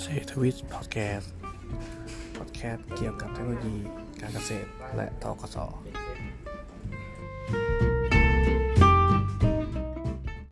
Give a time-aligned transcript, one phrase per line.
[0.00, 1.32] เศรษฐวิทย์พอดแคสต์
[2.36, 3.76] พอดแคสต์เกี่ยวกับเทคโนโลยี
[4.20, 5.56] การเกษตรและทกศ